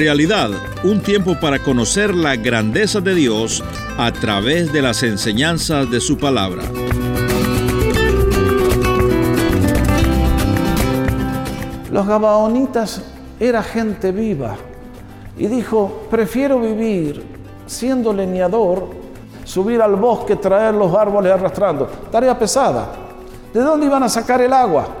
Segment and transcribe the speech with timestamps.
[0.00, 0.48] Realidad,
[0.82, 3.62] un tiempo para conocer la grandeza de Dios
[3.98, 6.62] a través de las enseñanzas de su palabra.
[11.92, 13.02] Los gabaonitas
[13.38, 14.56] era gente viva
[15.36, 17.22] y dijo, prefiero vivir
[17.66, 18.88] siendo leñador,
[19.44, 21.86] subir al bosque, traer los árboles arrastrando.
[22.10, 22.90] Tarea pesada.
[23.52, 24.99] ¿De dónde iban a sacar el agua?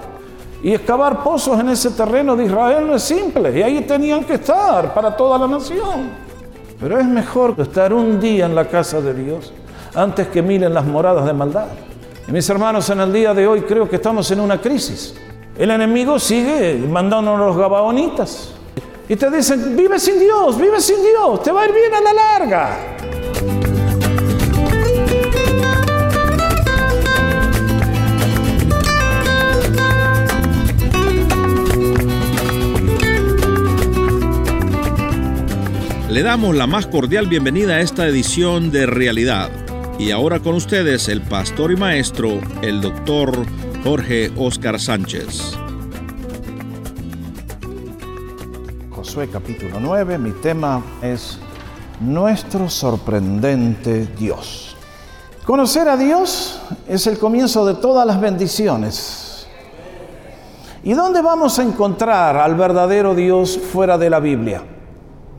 [0.62, 3.58] Y excavar pozos en ese terreno de Israel no es simple.
[3.58, 6.10] Y ahí tenían que estar para toda la nación.
[6.78, 9.52] Pero es mejor estar un día en la casa de Dios
[9.94, 11.66] antes que miren las moradas de maldad.
[12.28, 15.14] Y mis hermanos, en el día de hoy creo que estamos en una crisis.
[15.58, 18.52] El enemigo sigue mandándonos los gabaonitas.
[19.08, 22.00] Y te dicen, vive sin Dios, vive sin Dios, te va a ir bien a
[22.00, 22.78] la larga.
[36.10, 39.48] Le damos la más cordial bienvenida a esta edición de Realidad.
[39.96, 43.46] Y ahora con ustedes el pastor y maestro, el doctor
[43.84, 45.56] Jorge Oscar Sánchez.
[48.90, 51.38] Josué capítulo 9, mi tema es
[52.00, 54.76] nuestro sorprendente Dios.
[55.46, 59.46] Conocer a Dios es el comienzo de todas las bendiciones.
[60.82, 64.64] ¿Y dónde vamos a encontrar al verdadero Dios fuera de la Biblia?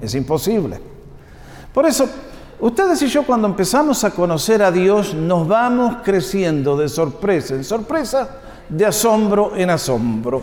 [0.02, 0.80] Es imposible.
[1.74, 2.10] Por eso,
[2.60, 7.64] ustedes y yo cuando empezamos a conocer a Dios nos vamos creciendo de sorpresa en
[7.64, 8.30] sorpresa,
[8.68, 10.42] de asombro en asombro.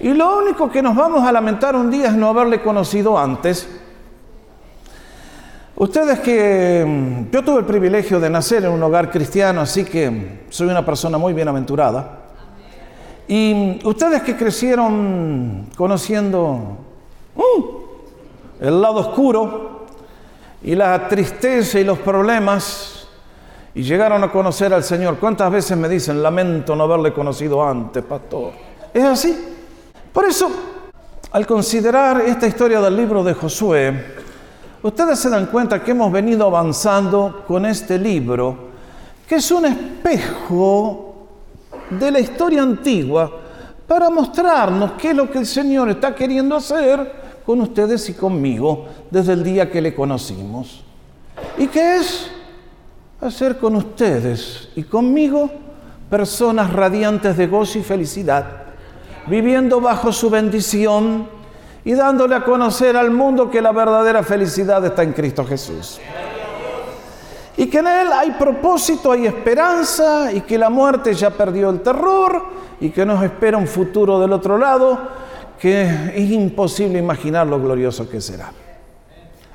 [0.00, 3.68] Y lo único que nos vamos a lamentar un día es no haberle conocido antes.
[5.76, 10.40] Ustedes que mm, yo tuve el privilegio de nacer en un hogar cristiano, así que
[10.48, 12.18] soy una persona muy bienaventurada.
[13.28, 16.78] Y mm, ustedes que crecieron conociendo
[17.36, 17.79] ¡uh!
[18.60, 19.86] El lado oscuro
[20.62, 23.08] y la tristeza y los problemas
[23.74, 25.18] y llegaron a conocer al Señor.
[25.18, 28.52] ¿Cuántas veces me dicen, lamento no haberle conocido antes, pastor?
[28.92, 29.36] Es así.
[30.12, 30.50] Por eso,
[31.32, 34.14] al considerar esta historia del libro de Josué,
[34.82, 38.70] ustedes se dan cuenta que hemos venido avanzando con este libro,
[39.26, 41.28] que es un espejo
[41.90, 43.30] de la historia antigua
[43.86, 48.86] para mostrarnos qué es lo que el Señor está queriendo hacer con ustedes y conmigo
[49.10, 50.84] desde el día que le conocimos.
[51.58, 52.30] ¿Y qué es?
[53.20, 55.50] Hacer con ustedes y conmigo
[56.08, 58.44] personas radiantes de gozo y felicidad,
[59.26, 61.26] viviendo bajo su bendición
[61.84, 65.98] y dándole a conocer al mundo que la verdadera felicidad está en Cristo Jesús.
[67.56, 71.80] Y que en Él hay propósito, hay esperanza y que la muerte ya perdió el
[71.80, 72.44] terror
[72.80, 75.18] y que nos espera un futuro del otro lado
[75.60, 78.50] que es imposible imaginar lo glorioso que será.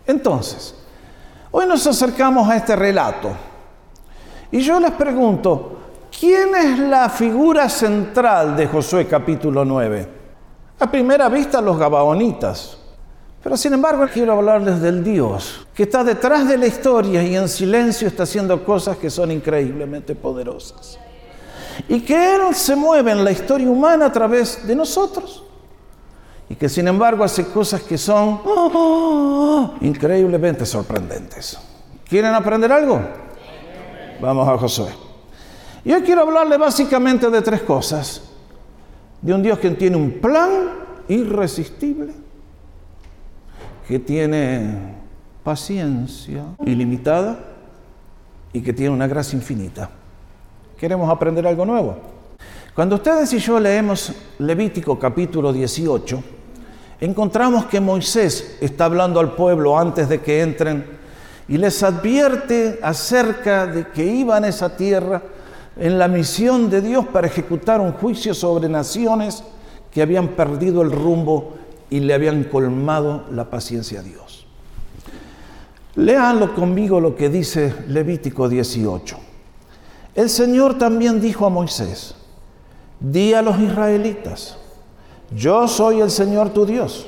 [0.05, 0.75] Entonces,
[1.49, 3.31] hoy nos acercamos a este relato
[4.51, 5.79] y yo les pregunto,
[6.17, 10.07] ¿quién es la figura central de Josué capítulo 9?
[10.79, 12.77] A primera vista los gabaonitas,
[13.41, 17.49] pero sin embargo quiero hablarles del Dios que está detrás de la historia y en
[17.49, 20.99] silencio está haciendo cosas que son increíblemente poderosas.
[21.89, 25.45] Y que Él se mueve en la historia humana a través de nosotros
[26.49, 28.39] y que sin embargo hace cosas que son
[29.81, 31.57] increíblemente sorprendentes.
[32.07, 33.01] ¿Quieren aprender algo?
[34.21, 34.89] Vamos a Josué.
[35.83, 38.21] Y hoy quiero hablarle básicamente de tres cosas.
[39.21, 40.49] De un Dios que tiene un plan
[41.07, 42.13] irresistible,
[43.87, 44.95] que tiene
[45.43, 47.39] paciencia ilimitada
[48.53, 49.89] y que tiene una gracia infinita.
[50.77, 51.97] ¿Queremos aprender algo nuevo?
[52.73, 56.23] Cuando ustedes y yo leemos Levítico capítulo 18,
[56.99, 60.85] encontramos que Moisés está hablando al pueblo antes de que entren
[61.47, 65.21] y les advierte acerca de que iban a esa tierra
[65.77, 69.43] en la misión de Dios para ejecutar un juicio sobre naciones
[69.91, 71.53] que habían perdido el rumbo
[71.89, 74.45] y le habían colmado la paciencia a Dios.
[75.95, 79.17] Leanlo conmigo lo que dice Levítico 18.
[80.15, 82.15] El Señor también dijo a Moisés,
[82.99, 84.57] di a los israelitas,
[85.31, 87.07] yo soy el Señor tu Dios.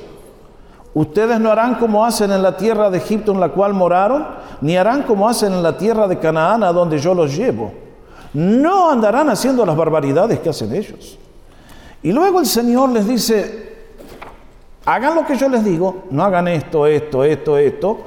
[0.94, 4.26] Ustedes no harán como hacen en la tierra de Egipto en la cual moraron,
[4.60, 7.72] ni harán como hacen en la tierra de Canaán a donde yo los llevo.
[8.32, 11.18] No andarán haciendo las barbaridades que hacen ellos.
[12.02, 13.76] Y luego el Señor les dice,
[14.84, 17.98] hagan lo que yo les digo, no hagan esto, esto, esto, esto,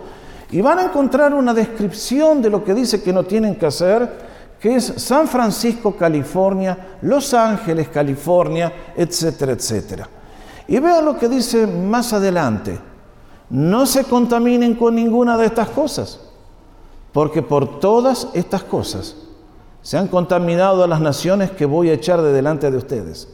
[0.52, 4.31] y van a encontrar una descripción de lo que dice que no tienen que hacer
[4.62, 10.08] que es San Francisco, California, Los Ángeles, California, etcétera, etcétera.
[10.68, 12.80] Y vean lo que dice más adelante.
[13.50, 16.22] no se contaminen con ninguna de estas cosas,
[17.12, 19.18] porque por todas estas cosas
[19.82, 23.28] se han contaminado a las naciones que voy a echar de delante de ustedes.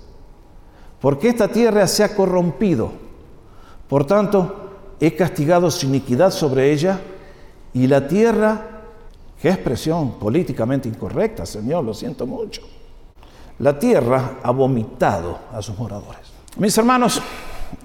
[1.00, 2.92] Porque esta tierra se ha corrompido.
[3.88, 7.00] Por tanto, he castigado su iniquidad sobre ella
[7.74, 8.77] y la tierra,
[9.42, 12.62] qué expresión políticamente incorrecta, Señor, lo siento mucho.
[13.60, 16.22] La tierra ha vomitado a sus moradores.
[16.58, 17.22] Mis hermanos,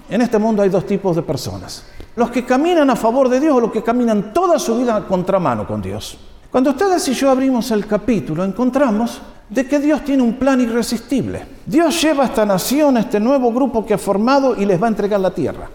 [0.09, 1.85] en este mundo hay dos tipos de personas.
[2.15, 5.07] Los que caminan a favor de Dios o los que caminan toda su vida a
[5.07, 6.17] contramano con Dios.
[6.51, 9.19] Cuando ustedes y yo abrimos el capítulo, encontramos
[9.49, 11.43] de que Dios tiene un plan irresistible.
[11.65, 14.85] Dios lleva a esta nación, a este nuevo grupo que ha formado y les va
[14.85, 15.69] a entregar la tierra.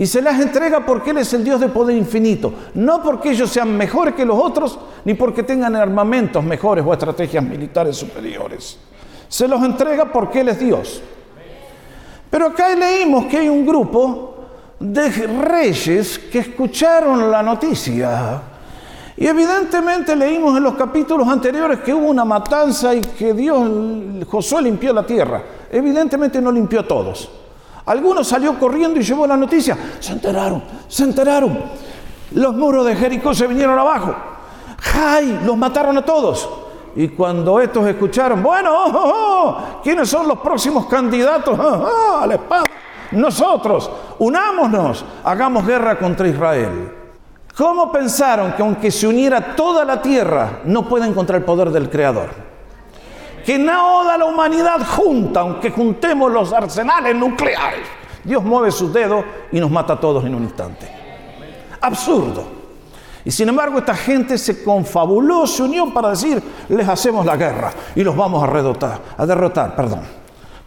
[0.00, 2.54] Y se las entrega porque Él es el Dios de poder infinito.
[2.72, 7.44] No porque ellos sean mejores que los otros, ni porque tengan armamentos mejores o estrategias
[7.44, 8.78] militares superiores.
[9.28, 11.02] Se los entrega porque Él es Dios.
[12.30, 14.36] Pero acá leímos que hay un grupo
[14.78, 18.40] de reyes que escucharon la noticia.
[19.18, 23.68] Y evidentemente leímos en los capítulos anteriores que hubo una matanza y que Dios,
[24.26, 25.42] Josué limpió la tierra.
[25.70, 27.30] Evidentemente no limpió todos.
[27.86, 29.76] Algunos salió corriendo y llevó la noticia.
[29.98, 31.58] Se enteraron, se enteraron.
[32.32, 34.14] Los muros de Jericó se vinieron abajo.
[34.80, 35.40] ¡Jai!
[35.44, 36.48] Los mataron a todos.
[36.96, 42.34] Y cuando estos escucharon, bueno, oh, oh, oh, ¿quiénes son los próximos candidatos a la
[42.34, 42.64] espada?
[43.12, 46.92] Nosotros, unámonos, hagamos guerra contra Israel.
[47.56, 51.90] ¿Cómo pensaron que aunque se uniera toda la tierra, no puede encontrar el poder del
[51.90, 52.30] Creador?
[53.44, 57.86] Que nada la humanidad junta, aunque juntemos los arsenales nucleares.
[58.22, 60.88] Dios mueve sus dedos y nos mata a todos en un instante.
[61.80, 62.60] Absurdo.
[63.24, 67.72] Y sin embargo esta gente se confabuló, se unió para decir, les hacemos la guerra
[67.94, 68.46] y los vamos a
[69.16, 70.00] a derrotar, perdón.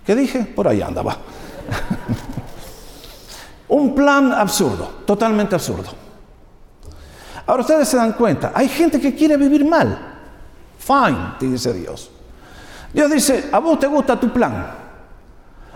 [0.05, 0.43] ¿Qué dije?
[0.43, 1.17] Por ahí andaba.
[3.69, 5.89] Un plan absurdo, totalmente absurdo.
[7.45, 10.19] Ahora ustedes se dan cuenta, hay gente que quiere vivir mal.
[10.77, 12.12] Fine, te dice Dios.
[12.93, 14.65] Dios dice, a vos te gusta tu plan.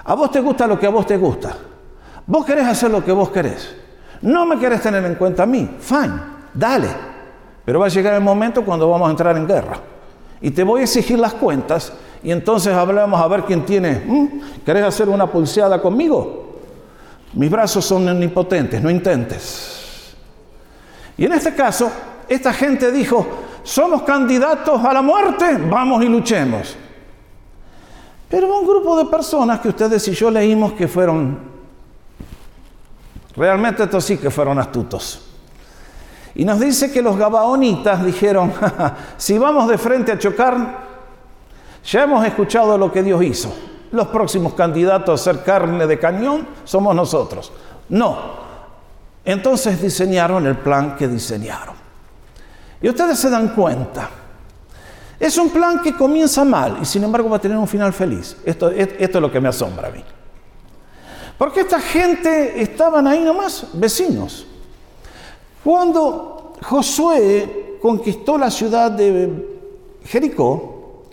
[0.04, 1.56] A vos te gusta lo que a vos te gusta.
[2.26, 3.76] Vos querés hacer lo que vos querés.
[4.22, 5.70] No me querés tener en cuenta a mí.
[5.80, 6.90] Fine dale.
[7.64, 9.78] Pero va a llegar el momento cuando vamos a entrar en guerra.
[10.42, 11.92] Y te voy a exigir las cuentas
[12.24, 14.04] y entonces hablamos a ver quién tiene.
[14.66, 16.60] ¿Querés hacer una pulseada conmigo?
[17.34, 20.16] Mis brazos son omnipotentes, no intentes.
[21.18, 21.92] Y en este caso,
[22.28, 23.26] esta gente dijo,
[23.64, 26.76] somos candidatos a la muerte, vamos y luchemos.
[28.30, 31.40] Pero un grupo de personas que ustedes y yo leímos que fueron,
[33.36, 35.22] realmente estos sí que fueron astutos.
[36.36, 38.54] Y nos dice que los gabaonitas dijeron,
[39.18, 40.88] si vamos de frente a chocar,
[41.84, 43.56] ya hemos escuchado lo que Dios hizo.
[43.92, 47.52] Los próximos candidatos a ser carne de cañón somos nosotros.
[47.90, 48.18] No.
[49.24, 51.76] Entonces diseñaron el plan que diseñaron.
[52.82, 54.10] Y ustedes se dan cuenta.
[55.20, 58.38] Es un plan que comienza mal y sin embargo va a tener un final feliz.
[58.46, 60.04] Esto, es lo que me asombra a mí.
[61.38, 64.46] Porque esta gente estaban ahí nomás, vecinos.
[65.64, 69.58] Cuando Josué conquistó la ciudad de
[70.06, 71.04] Jericó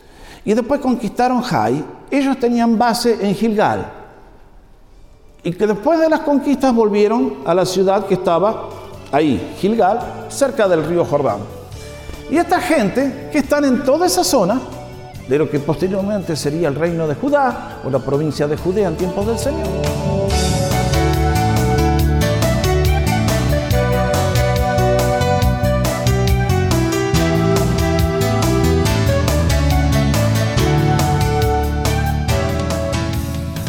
[0.44, 3.90] y después conquistaron Jai, ellos tenían base en Gilgal.
[5.42, 8.68] Y que después de las conquistas volvieron a la ciudad que estaba
[9.12, 11.63] ahí, Gilgal, cerca del río Jordán.
[12.34, 14.60] Y esta gente que están en toda esa zona,
[15.28, 18.96] de lo que posteriormente sería el reino de Judá o la provincia de Judea en
[18.96, 19.68] tiempos del Señor.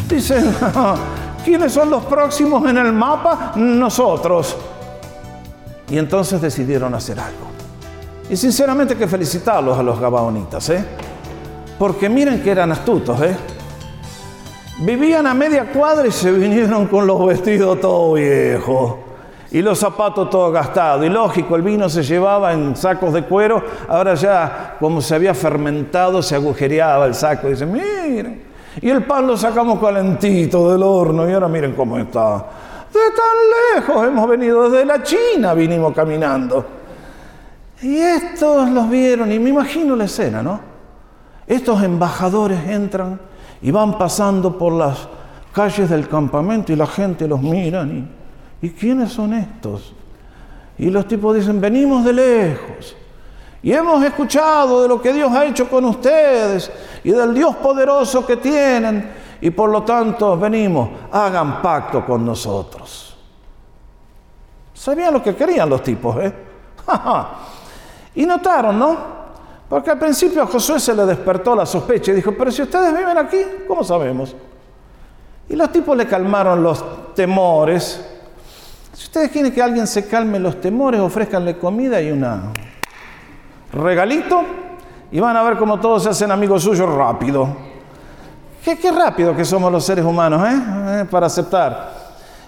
[0.08, 0.52] Dicen,
[1.44, 3.52] ¿quiénes son los próximos en el mapa?
[3.54, 4.56] Nosotros.
[5.88, 7.55] Y entonces decidieron hacer algo.
[8.28, 10.84] Y sinceramente que felicitarlos a los gabaonitas, ¿eh?
[11.78, 13.36] Porque miren que eran astutos, ¿eh?
[14.78, 18.96] Vivían a media cuadra y se vinieron con los vestidos todo viejos
[19.52, 21.06] y los zapatos todos gastados.
[21.06, 25.32] Y lógico, el vino se llevaba en sacos de cuero, ahora ya como se había
[25.32, 27.46] fermentado se agujereaba el saco.
[27.46, 28.42] Y dicen, miren,
[28.80, 32.44] y el pan lo sacamos calentito del horno y ahora miren cómo está.
[32.92, 36.75] De tan lejos hemos venido, desde la China vinimos caminando.
[37.82, 40.60] Y estos los vieron y me imagino la escena, ¿no?
[41.46, 43.20] Estos embajadores entran
[43.60, 45.08] y van pasando por las
[45.52, 48.08] calles del campamento y la gente los mira y,
[48.62, 49.94] ¿y quiénes son estos?
[50.78, 52.96] Y los tipos dicen, venimos de lejos.
[53.62, 56.70] Y hemos escuchado de lo que Dios ha hecho con ustedes
[57.02, 59.10] y del Dios poderoso que tienen.
[59.40, 63.16] Y por lo tanto venimos, hagan pacto con nosotros.
[64.72, 66.32] Sabían lo que querían los tipos, ¿eh?
[68.16, 68.96] y notaron, ¿no?
[69.68, 72.96] Porque al principio a Josué se le despertó la sospecha y dijo, pero si ustedes
[72.96, 74.34] viven aquí, ¿cómo sabemos?
[75.48, 78.04] Y los tipos le calmaron los temores.
[78.92, 82.52] Si ustedes quieren que alguien se calme los temores, ofrezcanle comida y una
[83.72, 84.42] regalito
[85.10, 87.48] y van a ver cómo todos se hacen amigos suyos rápido.
[88.64, 91.02] Qué, qué rápido que somos los seres humanos, ¿eh?
[91.02, 91.04] ¿eh?
[91.10, 91.94] Para aceptar.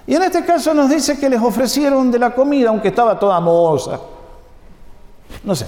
[0.07, 3.39] Y en este caso nos dice que les ofrecieron de la comida, aunque estaba toda
[3.41, 4.01] mohosa.
[5.49, 5.67] No sé.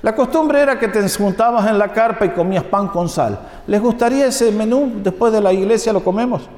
[0.00, 3.38] La costumbre era que te juntabas en la carpa y comías pan con sal.
[3.66, 4.90] ¿Les gustaría ese menú?
[5.02, 6.48] Después de la iglesia lo comemos.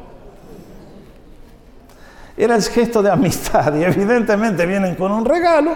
[2.37, 5.73] Era el gesto de amistad y evidentemente vienen con un regalo.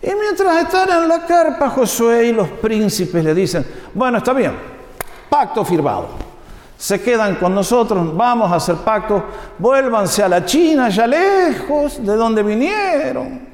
[0.00, 4.52] Y mientras están en la carpa, Josué y los príncipes le dicen, bueno, está bien,
[5.28, 6.28] pacto firmado
[6.78, 9.24] se quedan con nosotros, vamos a hacer pacto,
[9.58, 13.47] vuélvanse a la China, ya lejos de donde vinieron,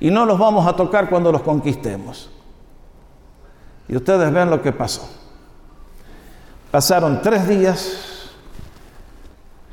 [0.00, 2.30] y no los vamos a tocar cuando los conquistemos.
[3.88, 5.08] Y ustedes ven lo que pasó.
[6.70, 8.30] Pasaron tres días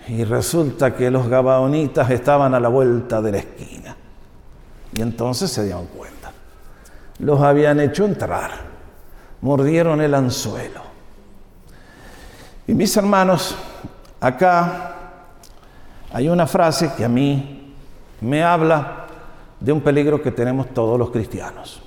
[0.08, 3.96] y resulta que los gabaonitas estaban a la vuelta de la esquina.
[4.94, 6.32] Y entonces se dieron cuenta.
[7.20, 8.52] Los habían hecho entrar,
[9.42, 10.88] mordieron el anzuelo
[12.68, 13.56] y mis hermanos,
[14.20, 14.94] acá
[16.12, 17.74] hay una frase que a mí
[18.20, 19.07] me habla
[19.60, 21.82] de un peligro que tenemos todos los cristianos.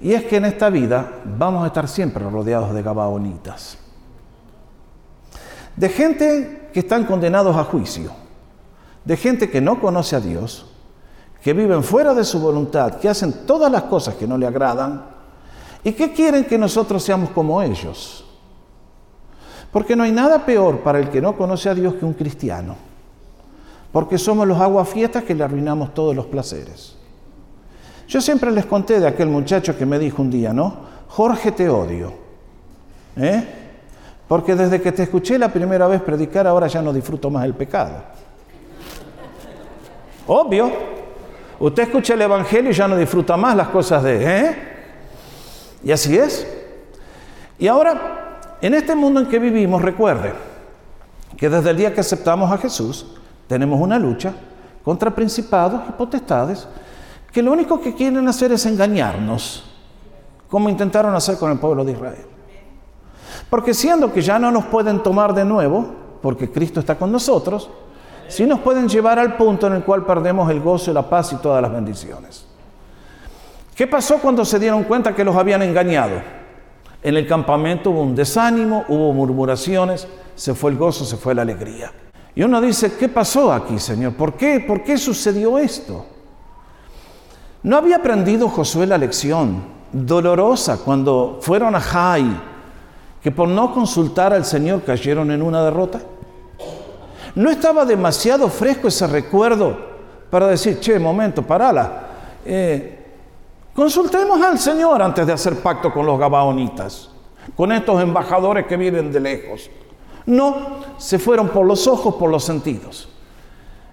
[0.00, 3.78] Y es que en esta vida vamos a estar siempre rodeados de gabaonitas.
[5.76, 8.10] De gente que están condenados a juicio.
[9.04, 10.66] De gente que no conoce a Dios,
[11.42, 15.04] que viven fuera de su voluntad, que hacen todas las cosas que no le agradan
[15.82, 18.24] y que quieren que nosotros seamos como ellos.
[19.70, 22.76] Porque no hay nada peor para el que no conoce a Dios que un cristiano.
[23.94, 26.96] Porque somos los aguafiestas que le arruinamos todos los placeres.
[28.08, 30.78] Yo siempre les conté de aquel muchacho que me dijo un día, ¿no?
[31.10, 32.12] Jorge, te odio.
[33.16, 33.44] ¿Eh?
[34.26, 37.54] Porque desde que te escuché la primera vez predicar, ahora ya no disfruto más el
[37.54, 38.02] pecado.
[40.26, 40.72] Obvio.
[41.60, 44.24] Usted escucha el Evangelio y ya no disfruta más las cosas de...
[44.24, 44.56] ¿eh?
[45.84, 46.44] Y así es.
[47.60, 50.32] Y ahora en este mundo en que vivimos, recuerde
[51.36, 53.06] que desde el día que aceptamos a Jesús,
[53.46, 54.34] tenemos una lucha
[54.84, 56.66] contra principados y potestades
[57.32, 59.64] que lo único que quieren hacer es engañarnos,
[60.48, 62.26] como intentaron hacer con el pueblo de Israel.
[63.50, 65.84] Porque siendo que ya no nos pueden tomar de nuevo,
[66.22, 67.68] porque Cristo está con nosotros,
[68.28, 71.36] sí nos pueden llevar al punto en el cual perdemos el gozo la paz y
[71.36, 72.46] todas las bendiciones.
[73.74, 76.22] ¿Qué pasó cuando se dieron cuenta que los habían engañado?
[77.02, 81.42] En el campamento hubo un desánimo, hubo murmuraciones, se fue el gozo, se fue la
[81.42, 81.92] alegría.
[82.34, 84.14] Y uno dice, ¿qué pasó aquí, Señor?
[84.14, 84.60] ¿Por qué?
[84.60, 86.04] ¿Por qué sucedió esto?
[87.62, 89.62] ¿No había aprendido Josué la lección
[89.92, 92.40] dolorosa cuando fueron a Jai,
[93.22, 96.00] que por no consultar al Señor cayeron en una derrota?
[97.36, 99.76] ¿No estaba demasiado fresco ese recuerdo
[100.30, 102.08] para decir, che, momento, parala?
[102.44, 103.00] Eh,
[103.74, 107.10] Consultemos al Señor antes de hacer pacto con los gabaonitas,
[107.56, 109.68] con estos embajadores que vienen de lejos.
[110.26, 113.08] No, se fueron por los ojos, por los sentidos.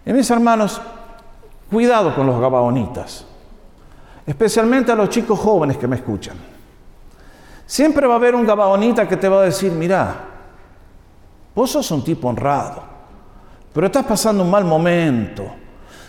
[0.05, 0.81] Y mis hermanos,
[1.69, 3.25] cuidado con los gabaonitas,
[4.25, 6.37] especialmente a los chicos jóvenes que me escuchan.
[7.65, 10.15] Siempre va a haber un gabaonita que te va a decir, mira,
[11.55, 12.83] vos sos un tipo honrado,
[13.73, 15.45] pero estás pasando un mal momento.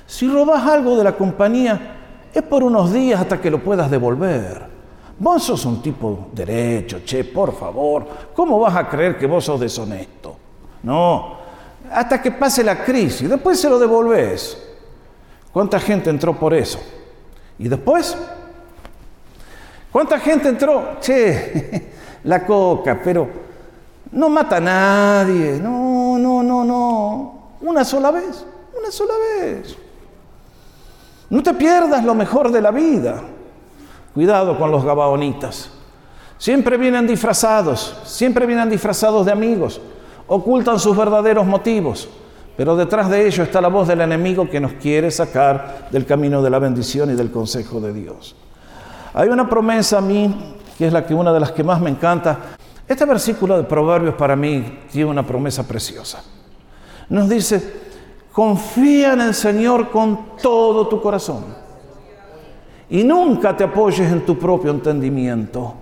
[0.07, 1.97] Si robas algo de la compañía,
[2.35, 4.72] es por unos días hasta que lo puedas devolver.
[5.23, 8.05] Vos sos un tipo derecho, che, por favor.
[8.35, 10.37] ¿Cómo vas a creer que vos sos deshonesto?
[10.83, 11.37] No,
[11.93, 14.61] hasta que pase la crisis, después se lo devolves.
[15.53, 16.81] ¿Cuánta gente entró por eso?
[17.57, 18.17] ¿Y después?
[19.93, 20.97] ¿Cuánta gente entró?
[21.01, 21.93] Che,
[22.25, 23.29] la coca, pero
[24.11, 25.61] no mata a nadie.
[25.63, 27.43] No, no, no, no.
[27.61, 28.45] Una sola vez,
[28.77, 29.77] una sola vez.
[31.31, 33.23] No te pierdas lo mejor de la vida.
[34.15, 35.71] Cuidado con los gabaonitas.
[36.39, 39.81] Siempre vienen disfrazados, siempre vienen disfrazados de amigos,
[40.27, 42.09] ocultan sus verdaderos motivos,
[42.57, 46.43] pero detrás de ello está la voz del enemigo que nos quiere sacar del camino
[46.43, 48.35] de la bendición y del consejo de Dios.
[49.15, 51.91] Hay una promesa a mí, que es la que una de las que más me
[51.91, 52.39] encanta.
[52.89, 56.23] Este versículo de Proverbios para mí tiene una promesa preciosa.
[57.09, 57.83] Nos dice,
[58.33, 61.45] Confía en el Señor con todo tu corazón.
[62.93, 65.75] Y nunca te apoyes en tu propio entendimiento.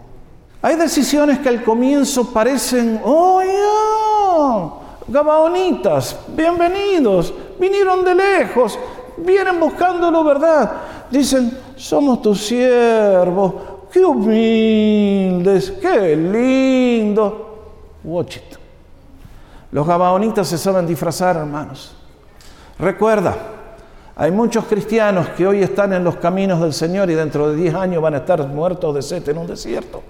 [0.62, 8.78] Hay decisiones que al comienzo parecen, oh, Gabaonitas, bienvenidos, vinieron de lejos,
[9.24, 10.72] Vienen buscando verdad.
[11.10, 13.54] Dicen, somos tus siervos.
[13.92, 17.58] Qué humildes, qué lindo.
[18.04, 18.56] Watch it.
[19.72, 21.94] Los gabaonitas se saben disfrazar, hermanos.
[22.78, 23.36] Recuerda,
[24.20, 27.74] hay muchos cristianos que hoy están en los caminos del Señor y dentro de 10
[27.74, 30.02] años van a estar muertos de sed en un desierto.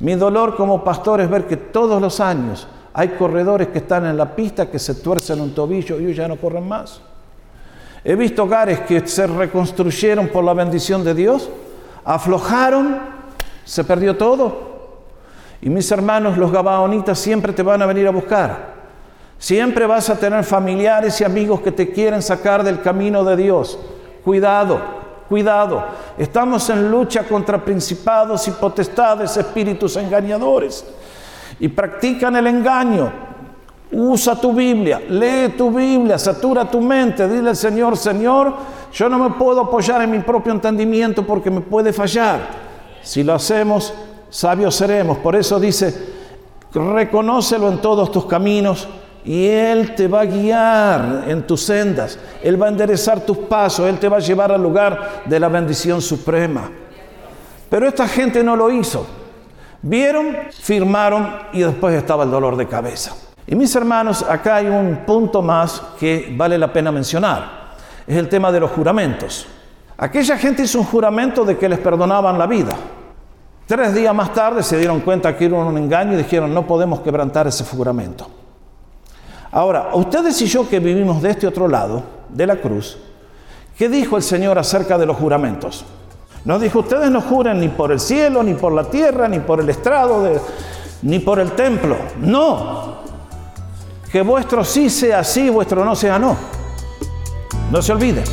[0.00, 4.18] Mi dolor como pastor es ver que todos los años hay corredores que están en
[4.18, 7.00] la pista que se tuercen un tobillo y ya no corren más.
[8.04, 11.48] He visto hogares que se reconstruyeron por la bendición de Dios,
[12.04, 12.98] aflojaron,
[13.64, 14.74] se perdió todo.
[15.62, 18.73] Y mis hermanos, los gabaonitas, siempre te van a venir a buscar.
[19.44, 23.78] Siempre vas a tener familiares y amigos que te quieren sacar del camino de Dios.
[24.24, 24.80] Cuidado,
[25.28, 25.84] cuidado.
[26.16, 30.86] Estamos en lucha contra principados y potestades, espíritus engañadores.
[31.60, 33.12] Y practican el engaño.
[33.92, 38.54] Usa tu Biblia, lee tu Biblia, satura tu mente, dile al Señor, Señor,
[38.94, 42.40] yo no me puedo apoyar en mi propio entendimiento porque me puede fallar.
[43.02, 43.92] Si lo hacemos,
[44.30, 45.18] sabios seremos.
[45.18, 46.14] Por eso dice,
[46.72, 48.88] reconócelo en todos tus caminos
[49.24, 53.88] y Él te va a guiar en tus sendas, Él va a enderezar tus pasos,
[53.88, 56.70] Él te va a llevar al lugar de la bendición suprema.
[57.70, 59.06] Pero esta gente no lo hizo.
[59.82, 63.14] Vieron, firmaron y después estaba el dolor de cabeza.
[63.46, 67.74] Y mis hermanos, acá hay un punto más que vale la pena mencionar.
[68.06, 69.46] Es el tema de los juramentos.
[69.96, 72.72] Aquella gente hizo un juramento de que les perdonaban la vida.
[73.66, 77.00] Tres días más tarde se dieron cuenta que era un engaño y dijeron, no podemos
[77.00, 78.28] quebrantar ese juramento.
[79.54, 82.98] Ahora, ustedes y yo que vivimos de este otro lado, de la cruz,
[83.78, 85.84] ¿qué dijo el Señor acerca de los juramentos?
[86.44, 89.60] No dijo, ustedes no juren ni por el cielo, ni por la tierra, ni por
[89.60, 90.28] el estrado,
[91.02, 91.96] ni por el templo.
[92.18, 92.96] No.
[94.10, 96.36] Que vuestro sí sea sí, vuestro no sea no.
[97.70, 98.24] No se olviden.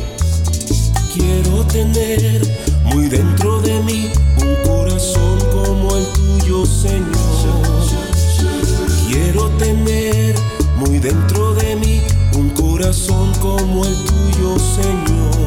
[1.14, 2.42] Quiero tener
[2.86, 7.06] muy dentro de mí un corazón como el tuyo, Señor.
[9.08, 10.34] Quiero tener
[11.02, 12.00] dentro de mí
[12.34, 15.41] un corazón como el tuyo, Señor.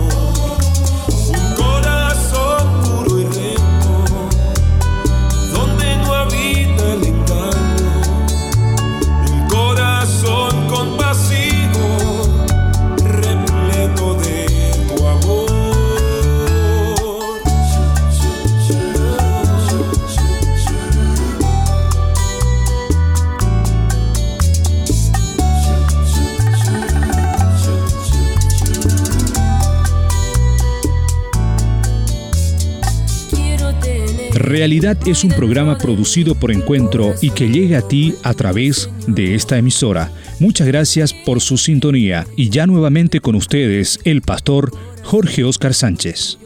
[34.66, 39.36] Realidad es un programa producido por Encuentro y que llega a ti a través de
[39.36, 40.10] esta emisora.
[40.40, 44.72] Muchas gracias por su sintonía y ya nuevamente con ustedes el pastor
[45.04, 46.40] Jorge Oscar Sánchez.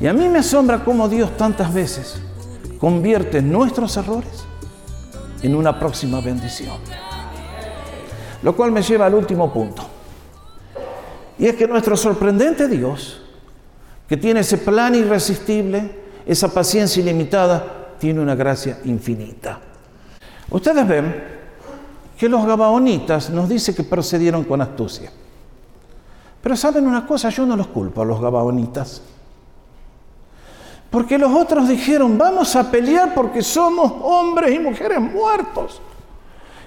[0.00, 2.22] Y a mí me asombra cómo Dios tantas veces
[2.78, 4.44] convierte nuestros errores
[5.42, 6.76] en una próxima bendición.
[8.44, 9.82] Lo cual me lleva al último punto.
[11.40, 13.20] Y es que nuestro sorprendente Dios,
[14.08, 19.58] que tiene ese plan irresistible, esa paciencia ilimitada, tiene una gracia infinita.
[20.50, 21.24] Ustedes ven
[22.16, 25.10] que los gabaonitas nos dice que procedieron con astucia.
[26.42, 29.02] Pero saben una cosa, yo no los culpo a los gabaonitas.
[30.90, 35.80] Porque los otros dijeron, vamos a pelear porque somos hombres y mujeres muertos.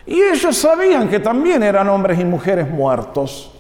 [0.08, 3.52] Y ellos sabían que también eran hombres y mujeres muertos.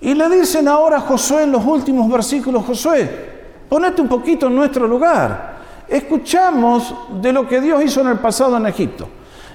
[0.00, 3.41] Y le dicen ahora a Josué en los últimos versículos, Josué,
[3.72, 5.54] ponete un poquito en nuestro lugar.
[5.88, 9.08] Escuchamos de lo que Dios hizo en el pasado en Egipto.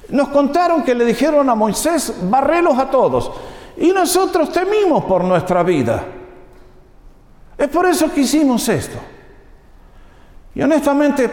[0.10, 3.32] Nos contaron que le dijeron a Moisés, barrelos a todos.
[3.77, 6.03] Y nosotros temimos por nuestra vida.
[7.56, 8.97] Es por eso que hicimos esto.
[10.56, 11.30] Y honestamente,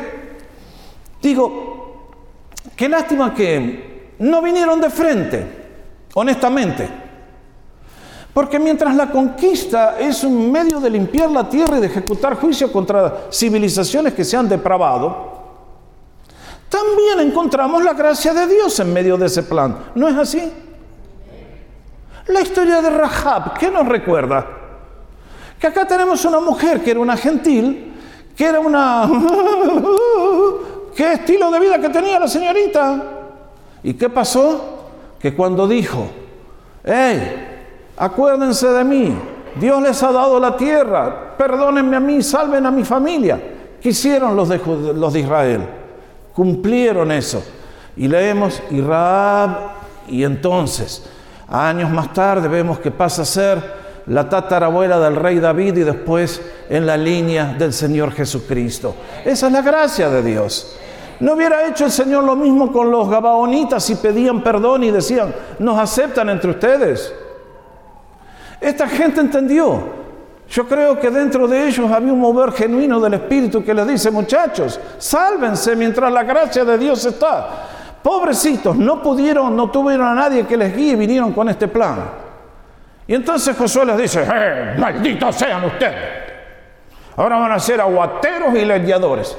[1.23, 2.11] digo,
[2.77, 5.47] qué lástima que no vinieron de frente,
[6.13, 7.04] honestamente.
[8.35, 12.73] Porque mientras la conquista es un medio de limpiar la tierra y de ejecutar juicio
[12.73, 15.33] contra civilizaciones que se han depravado,
[16.69, 19.93] también encontramos la gracia de Dios en medio de ese plan.
[19.95, 20.43] ¿No es así?
[22.27, 24.45] La historia de Rahab, ¿qué nos recuerda?
[25.61, 27.95] Que acá tenemos una mujer que era una gentil,
[28.37, 29.09] que era una...
[30.97, 33.03] ¿Qué estilo de vida que tenía la señorita?
[33.85, 34.89] ¿Y qué pasó?
[35.21, 36.09] Que cuando dijo,
[36.85, 37.54] hey,
[37.97, 39.17] acuérdense de mí,
[39.61, 43.41] Dios les ha dado la tierra, perdónenme a mí, salven a mi familia.
[43.81, 44.61] ¿Qué hicieron los de,
[44.95, 45.69] los de Israel?
[46.35, 47.45] Cumplieron eso.
[47.97, 49.51] Y leemos, y Rahab,
[50.09, 51.09] y entonces
[51.49, 56.41] Años más tarde vemos que pasa a ser la tatarabuela del rey David y después
[56.69, 58.95] en la línea del Señor Jesucristo.
[59.25, 60.77] Esa es la gracia de Dios.
[61.21, 65.35] ¿No hubiera hecho el Señor lo mismo con los gabaonitas y pedían perdón y decían,
[65.59, 67.15] nos aceptan entre ustedes?
[68.65, 70.05] Esta gente entendió.
[70.49, 74.11] Yo creo que dentro de ellos había un mover genuino del Espíritu que les dice,
[74.11, 77.47] muchachos, sálvense mientras la gracia de Dios está.
[78.03, 82.05] Pobrecitos, no pudieron, no tuvieron a nadie que les guíe y vinieron con este plan.
[83.07, 86.25] Y entonces Josué les dice, ¡eh, malditos sean ustedes!
[87.17, 89.37] Ahora van a ser aguateros y leñadores.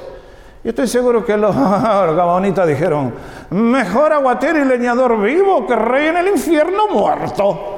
[0.62, 3.12] Y estoy seguro que los, los gabaonitas dijeron,
[3.50, 7.75] mejor aguatero y leñador vivo que rey en el infierno muerto.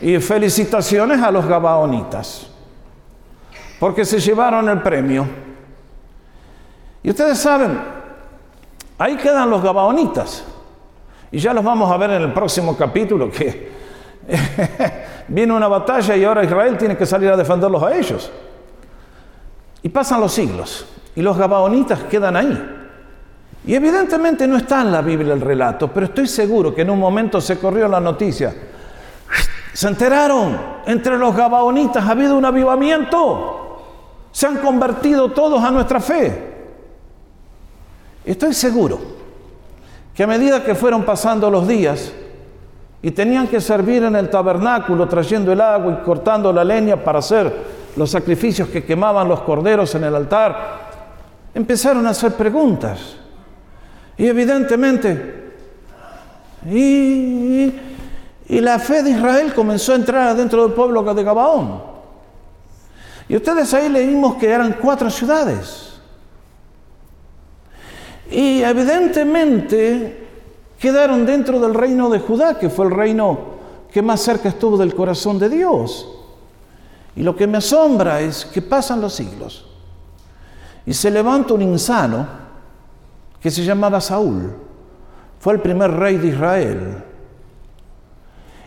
[0.00, 2.48] Y felicitaciones a los gabaonitas,
[3.80, 5.26] porque se llevaron el premio.
[7.02, 7.78] Y ustedes saben,
[8.96, 10.44] ahí quedan los gabaonitas.
[11.30, 13.70] Y ya los vamos a ver en el próximo capítulo, que
[15.28, 18.30] viene una batalla y ahora Israel tiene que salir a defenderlos a ellos.
[19.82, 22.76] Y pasan los siglos, y los gabaonitas quedan ahí.
[23.66, 26.98] Y evidentemente no está en la Biblia el relato, pero estoy seguro que en un
[26.98, 28.54] momento se corrió la noticia
[29.78, 33.78] se enteraron, entre los gabaonitas ha habido un avivamiento.
[34.32, 36.52] Se han convertido todos a nuestra fe.
[38.24, 38.98] Estoy seguro
[40.16, 42.12] que a medida que fueron pasando los días
[43.00, 47.20] y tenían que servir en el tabernáculo trayendo el agua y cortando la leña para
[47.20, 47.52] hacer
[47.94, 50.88] los sacrificios que quemaban los corderos en el altar,
[51.54, 53.14] empezaron a hacer preguntas.
[54.16, 55.52] Y evidentemente,
[56.68, 57.87] y
[58.48, 61.82] y la fe de Israel comenzó a entrar dentro del pueblo de Gabaón.
[63.28, 66.00] Y ustedes ahí leímos que eran cuatro ciudades.
[68.30, 70.26] Y evidentemente
[70.78, 73.58] quedaron dentro del reino de Judá, que fue el reino
[73.92, 76.08] que más cerca estuvo del corazón de Dios.
[77.16, 79.66] Y lo que me asombra es que pasan los siglos
[80.86, 82.26] y se levanta un insano
[83.42, 84.54] que se llamaba Saúl.
[85.38, 87.04] Fue el primer rey de Israel.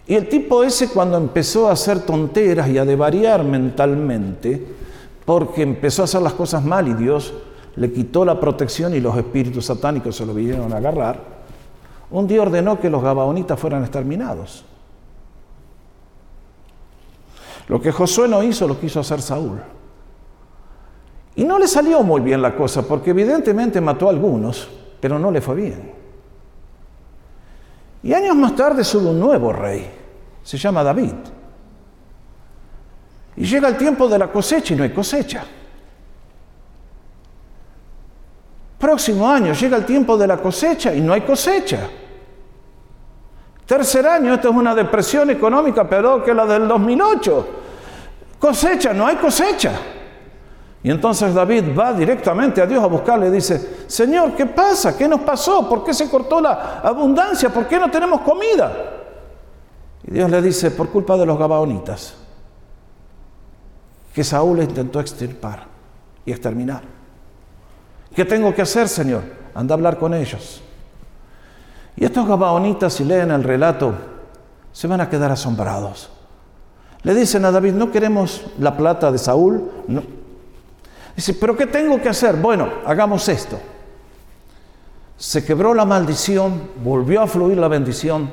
[0.07, 4.65] Y el tipo ese cuando empezó a hacer tonteras y a devariar mentalmente,
[5.25, 7.33] porque empezó a hacer las cosas mal y Dios
[7.75, 11.19] le quitó la protección y los espíritus satánicos se lo vinieron a agarrar,
[12.09, 14.65] un día ordenó que los gabaonitas fueran exterminados.
[17.67, 19.61] Lo que Josué no hizo lo quiso hacer Saúl.
[21.35, 24.67] Y no le salió muy bien la cosa, porque evidentemente mató a algunos,
[24.99, 26.00] pero no le fue bien.
[28.03, 29.89] Y años más tarde sube un nuevo rey,
[30.43, 31.13] se llama David.
[33.35, 35.43] Y llega el tiempo de la cosecha y no hay cosecha.
[38.77, 41.87] Próximo año llega el tiempo de la cosecha y no hay cosecha.
[43.65, 47.47] Tercer año, esto es una depresión económica peor que la del 2008.
[48.39, 49.79] Cosecha, no hay cosecha.
[50.83, 54.97] Y entonces David va directamente a Dios a buscarle y dice, Señor, ¿qué pasa?
[54.97, 55.69] ¿Qué nos pasó?
[55.69, 57.49] ¿Por qué se cortó la abundancia?
[57.49, 58.71] ¿Por qué no tenemos comida?
[60.03, 62.15] Y Dios le dice, por culpa de los gabaonitas,
[64.13, 65.65] que Saúl intentó extirpar
[66.25, 66.81] y exterminar.
[68.15, 69.21] ¿Qué tengo que hacer, Señor?
[69.53, 70.61] Anda a hablar con ellos.
[71.95, 73.93] Y estos gabaonitas, si leen el relato,
[74.71, 76.09] se van a quedar asombrados.
[77.03, 79.69] Le dicen a David, no queremos la plata de Saúl.
[79.87, 80.20] No.
[81.15, 82.35] Dice, pero ¿qué tengo que hacer?
[82.35, 83.59] Bueno, hagamos esto.
[85.17, 88.29] Se quebró la maldición, volvió a fluir la bendición.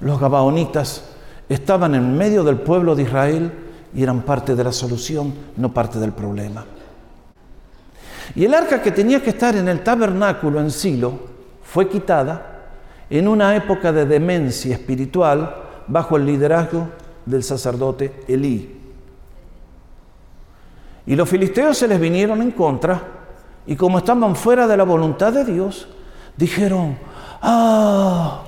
[0.00, 1.04] Los gabaonitas
[1.48, 3.52] estaban en medio del pueblo de Israel
[3.94, 6.64] y eran parte de la solución, no parte del problema.
[8.34, 11.12] Y el arca que tenía que estar en el tabernáculo en Silo
[11.62, 12.52] fue quitada
[13.10, 15.54] en una época de demencia espiritual
[15.86, 16.88] bajo el liderazgo
[17.26, 18.81] del sacerdote Elí.
[21.06, 23.00] Y los filisteos se les vinieron en contra
[23.66, 25.88] y como estaban fuera de la voluntad de Dios,
[26.36, 26.96] dijeron,
[27.40, 28.42] ah,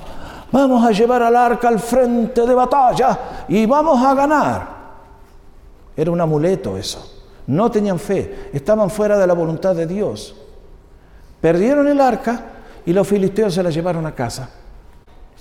[0.50, 4.74] vamos a llevar al arca al frente de batalla y vamos a ganar.
[5.96, 7.12] Era un amuleto eso.
[7.46, 10.34] No tenían fe, estaban fuera de la voluntad de Dios.
[11.40, 12.42] Perdieron el arca
[12.86, 14.48] y los filisteos se la llevaron a casa.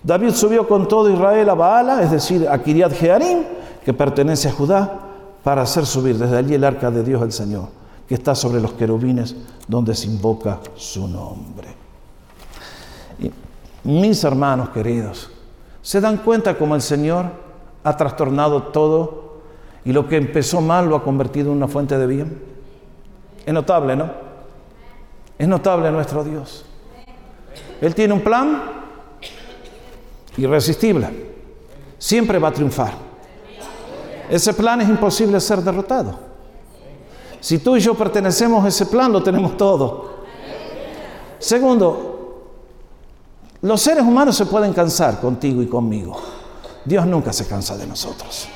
[0.04, 3.44] David subió con todo Israel a Baala, es decir, a Kiriat Jearim,
[3.86, 5.00] que pertenece a Judá,
[5.44, 7.68] para hacer subir desde allí el arca de Dios al Señor,
[8.08, 9.36] que está sobre los querubines
[9.68, 11.68] donde se invoca su nombre.
[13.84, 15.30] Mis hermanos queridos,
[15.82, 17.26] ¿se dan cuenta cómo el Señor
[17.84, 19.42] ha trastornado todo
[19.84, 22.42] y lo que empezó mal lo ha convertido en una fuente de bien?
[23.46, 24.10] Es notable, ¿no?
[25.38, 26.66] Es notable nuestro Dios.
[27.82, 28.64] Él tiene un plan
[30.38, 31.34] irresistible.
[31.98, 33.13] siempre va a triunfar.
[34.34, 36.18] Ese plan es imposible ser derrotado.
[37.40, 40.24] Si tú y yo pertenecemos a ese plan, lo tenemos todo.
[41.38, 42.42] Segundo,
[43.62, 46.20] los seres humanos se pueden cansar contigo y conmigo.
[46.84, 48.48] Dios nunca se cansa de nosotros.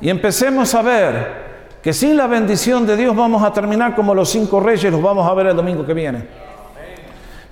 [0.00, 1.42] Y empecemos a ver
[1.82, 5.28] que sin la bendición de Dios vamos a terminar como los cinco reyes, los vamos
[5.28, 6.24] a ver el domingo que viene.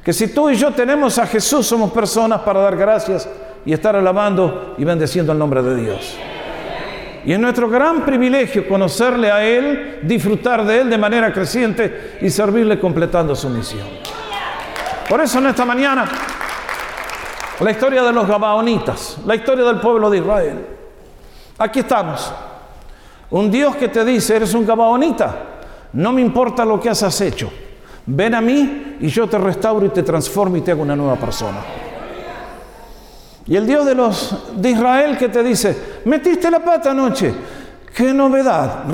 [0.04, 3.28] Que si tú y yo tenemos a Jesús, somos personas para dar gracias
[3.64, 6.16] y estar alabando y bendeciendo el nombre de Dios.
[7.24, 12.30] Y es nuestro gran privilegio conocerle a Él, disfrutar de Él de manera creciente y
[12.30, 13.86] servirle completando su misión.
[15.08, 16.08] Por eso en esta mañana,
[17.60, 20.66] la historia de los Gabaonitas, la historia del pueblo de Israel.
[21.58, 22.32] Aquí estamos.
[23.30, 25.34] Un Dios que te dice, eres un Gabaonita,
[25.92, 27.50] no me importa lo que has hecho.
[28.06, 31.16] Ven a mí y yo te restauro y te transformo y te hago una nueva
[31.16, 31.58] persona.
[33.46, 37.32] Y el Dios de los de Israel que te dice, metiste la pata anoche,
[37.94, 38.84] qué novedad.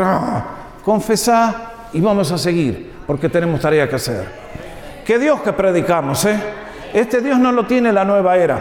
[0.85, 4.25] Confesá y vamos a seguir, porque tenemos tarea que hacer.
[5.05, 6.41] Qué Dios que predicamos, ¿eh?
[6.93, 8.59] Este Dios no lo tiene la nueva era.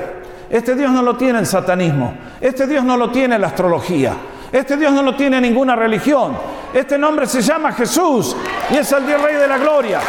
[0.50, 2.14] Este Dios no lo tiene el satanismo.
[2.42, 4.14] Este Dios no lo tiene la astrología.
[4.52, 6.38] Este Dios no lo tiene ninguna religión.
[6.74, 8.36] Este nombre se llama Jesús
[8.70, 10.00] y es el Dios Rey de la Gloria.